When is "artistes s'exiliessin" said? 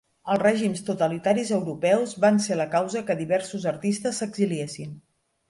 3.75-4.99